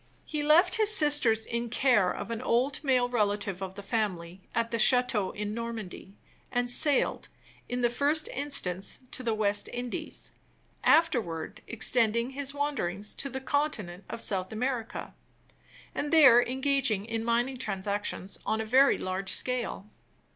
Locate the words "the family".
3.75-4.41